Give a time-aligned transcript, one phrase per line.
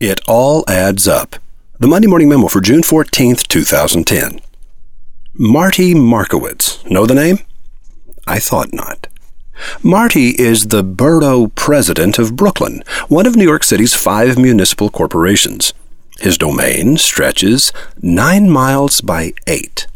[0.00, 1.36] It all adds up.
[1.78, 4.40] The Monday Morning Memo for June 14th, 2010.
[5.32, 6.84] Marty Markowitz.
[6.84, 7.38] Know the name?
[8.26, 9.06] I thought not.
[9.82, 15.72] Marty is the borough president of Brooklyn, one of New York City's five municipal corporations.
[16.18, 17.72] His domain stretches
[18.02, 19.86] nine miles by eight.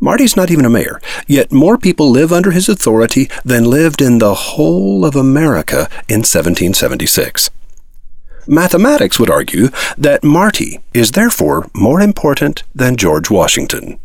[0.00, 4.18] Marty's not even a mayor, yet more people live under his authority than lived in
[4.18, 7.48] the whole of America in 1776.
[8.46, 13.98] Mathematics would argue that Marty is therefore more important than George Washington.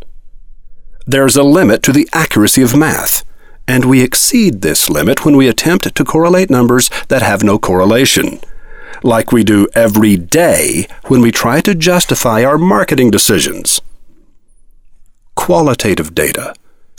[1.08, 3.24] There's a limit to the accuracy of math,
[3.68, 8.40] and we exceed this limit when we attempt to correlate numbers that have no correlation,
[9.04, 13.82] like we do every day when we try to justify our marketing decisions.
[15.36, 16.56] Qualitative data,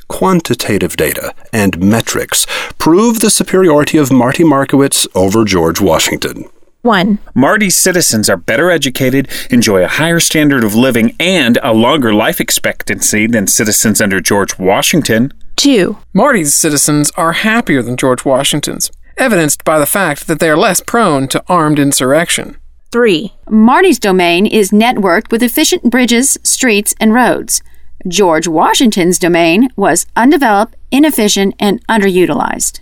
[0.08, 2.46] quantitative data, and metrics
[2.78, 6.44] prove the superiority of Marty Markowitz over George Washington.
[6.86, 7.18] 1.
[7.34, 12.40] Marty's citizens are better educated, enjoy a higher standard of living, and a longer life
[12.40, 15.34] expectancy than citizens under George Washington.
[15.56, 15.98] 2.
[16.14, 20.80] Marty's citizens are happier than George Washington's, evidenced by the fact that they are less
[20.80, 22.56] prone to armed insurrection.
[22.92, 23.34] 3.
[23.50, 27.60] Marty's domain is networked with efficient bridges, streets, and roads.
[28.06, 32.80] George Washington's domain was undeveloped, inefficient, and underutilized.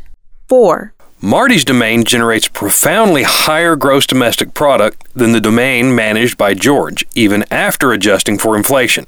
[0.48, 0.94] 4.
[1.24, 7.46] Marty's domain generates profoundly higher gross domestic product than the domain managed by George, even
[7.50, 9.06] after adjusting for inflation.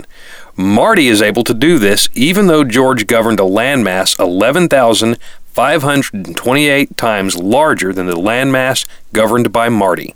[0.56, 7.92] Marty is able to do this even though George governed a landmass 11,528 times larger
[7.92, 10.14] than the landmass governed by Marty.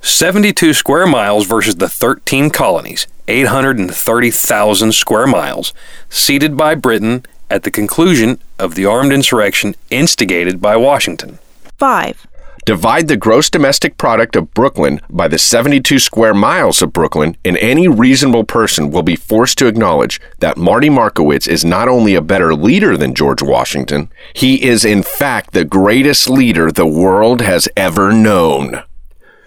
[0.00, 5.72] 72 square miles versus the 13 colonies, 830,000 square miles,
[6.08, 11.38] ceded by Britain at the conclusion of the armed insurrection instigated by Washington.
[11.78, 12.26] 5.
[12.64, 17.56] Divide the gross domestic product of Brooklyn by the 72 square miles of Brooklyn, and
[17.58, 22.20] any reasonable person will be forced to acknowledge that Marty Markowitz is not only a
[22.20, 27.68] better leader than George Washington, he is in fact the greatest leader the world has
[27.76, 28.82] ever known.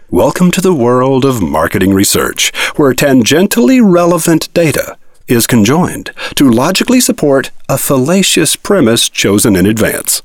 [0.09, 4.97] Welcome to the world of marketing research, where tangentially relevant data
[5.29, 10.21] is conjoined to logically support a fallacious premise chosen in advance.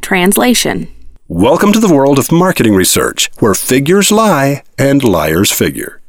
[0.00, 0.88] Translation
[1.28, 6.00] Welcome to the world of marketing research, where figures lie and liars figure.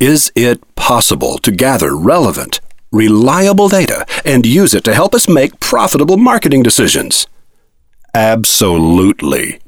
[0.00, 2.60] Is it possible to gather relevant,
[2.90, 7.28] reliable data and use it to help us make profitable marketing decisions?
[8.14, 9.60] Absolutely.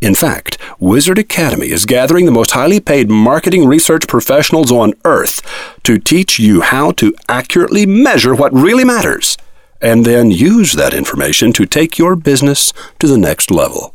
[0.00, 5.40] In fact, Wizard Academy is gathering the most highly paid marketing research professionals on earth
[5.84, 9.38] to teach you how to accurately measure what really matters
[9.80, 13.94] and then use that information to take your business to the next level.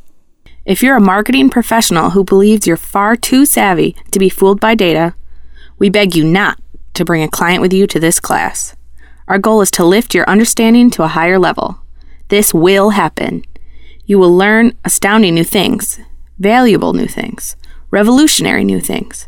[0.66, 4.76] If you're a marketing professional who believes you're far too savvy to be fooled by
[4.76, 5.16] data,
[5.80, 6.60] we beg you not
[6.94, 8.76] to bring a client with you to this class.
[9.28, 11.80] Our goal is to lift your understanding to a higher level.
[12.28, 13.44] This will happen.
[14.10, 16.00] You will learn astounding new things,
[16.40, 17.56] valuable new things,
[17.92, 19.28] revolutionary new things.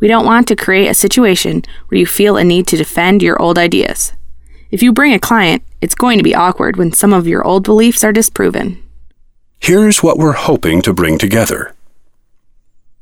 [0.00, 3.40] We don't want to create a situation where you feel a need to defend your
[3.40, 4.12] old ideas.
[4.70, 7.64] If you bring a client, it's going to be awkward when some of your old
[7.64, 8.82] beliefs are disproven.
[9.60, 11.74] Here's what we're hoping to bring together.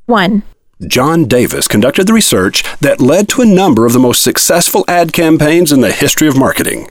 [0.05, 0.45] 1.
[0.87, 5.13] John Davis conducted the research that led to a number of the most successful ad
[5.13, 6.89] campaigns in the history of marketing.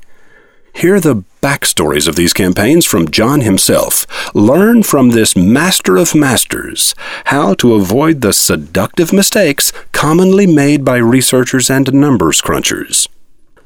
[0.75, 4.05] Hear the backstories of these campaigns from John himself.
[4.35, 6.93] Learn from this master of masters
[7.25, 13.07] how to avoid the seductive mistakes commonly made by researchers and numbers crunchers.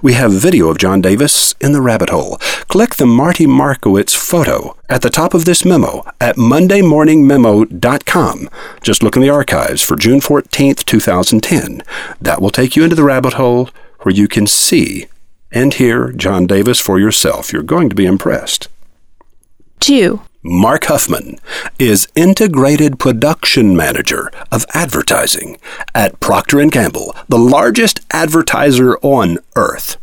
[0.04, 2.38] We have video of John Davis in the rabbit hole.
[2.68, 8.50] Click the Marty Markowitz photo at the top of this memo at mondaymorningmemo.com.
[8.84, 11.82] Just look in the archives for June 14th, 2010.
[12.22, 13.72] That will take you into the rabbit hole
[14.02, 15.08] where you can see
[15.52, 17.52] and hear John Davis for yourself.
[17.52, 18.68] You're going to be impressed.
[19.80, 20.22] 2.
[20.42, 21.38] Mark Huffman
[21.78, 25.58] is integrated production manager of advertising
[25.94, 29.98] at Procter & Gamble, the largest advertiser on earth.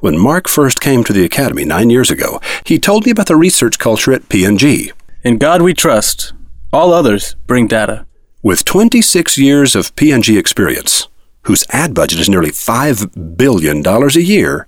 [0.00, 3.36] When Mark first came to the academy 9 years ago, he told me about the
[3.36, 4.92] research culture at P&G.
[5.24, 6.32] In God we trust.
[6.72, 8.06] All others bring data.
[8.42, 11.08] With 26 years of P&G experience,
[11.48, 14.66] whose ad budget is nearly $5 billion a year,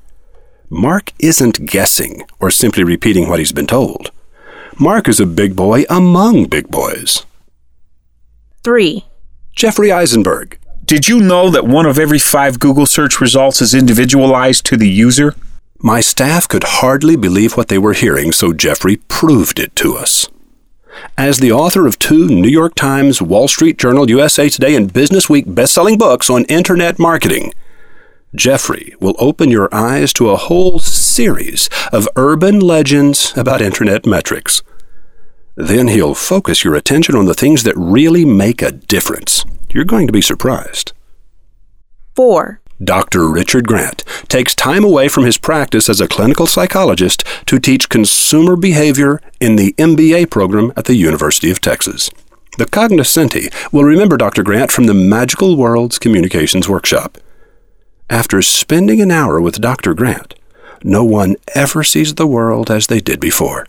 [0.70, 4.10] Mark isn't guessing or simply repeating what he's been told.
[4.78, 7.26] Mark is a big boy among big boys.
[8.64, 9.04] 3.
[9.54, 10.58] Jeffrey Eisenberg.
[10.82, 14.88] Did you know that one of every five Google search results is individualized to the
[14.88, 15.34] user?
[15.80, 20.28] My staff could hardly believe what they were hearing, so Jeffrey proved it to us.
[21.16, 25.28] As the author of two New York Times, Wall Street Journal, USA Today, and Business
[25.28, 27.52] Week best-selling books on internet marketing,
[28.34, 34.62] Jeffrey will open your eyes to a whole series of urban legends about internet metrics.
[35.56, 39.44] Then he'll focus your attention on the things that really make a difference.
[39.70, 40.92] You're going to be surprised.
[42.14, 42.60] 4.
[42.82, 43.28] Dr.
[43.28, 48.56] Richard Grant takes time away from his practice as a clinical psychologist to teach consumer
[48.56, 52.10] behavior in the MBA program at the University of Texas.
[52.58, 54.42] The cognoscenti will remember Dr.
[54.42, 57.18] Grant from the Magical Worlds Communications Workshop.
[58.08, 59.94] After spending an hour with Dr.
[59.94, 60.34] Grant,
[60.82, 63.66] no one ever sees the world as they did before.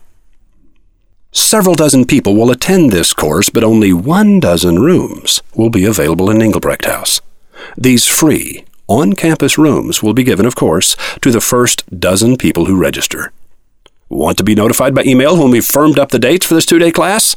[1.30, 6.30] Several dozen people will attend this course, but only one dozen rooms will be available
[6.30, 7.20] in Engelbrecht House.
[7.76, 12.66] These free, on campus rooms will be given, of course, to the first dozen people
[12.66, 13.32] who register.
[14.08, 16.78] Want to be notified by email when we've firmed up the dates for this two
[16.78, 17.34] day class?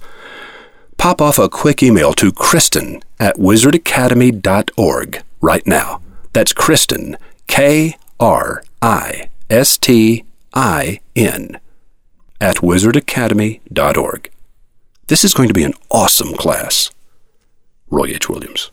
[0.97, 6.01] Pop off a quick email to Kristin at wizardacademy.org right now.
[6.33, 7.15] That's Kristin,
[7.47, 11.59] K R I S T I N,
[12.41, 14.31] at wizardacademy.org.
[15.07, 16.91] This is going to be an awesome class.
[17.89, 18.27] Roy H.
[18.27, 18.71] Williams.